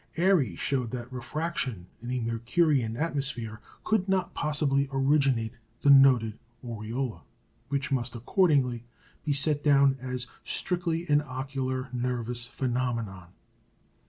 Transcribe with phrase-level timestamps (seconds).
[0.17, 7.21] Airy showed that refraction in a Mercurian atmosphere could not possibly originate the noted aureola,
[7.69, 8.83] which must accordingly
[9.23, 13.27] be set down as "strictly an ocular nervous phenomenon."